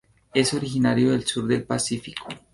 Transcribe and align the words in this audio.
Es 0.33 0.55
originario 0.55 1.11
del 1.11 1.25
sur 1.25 1.45
del 1.45 1.61
Pacífico. 1.63 2.25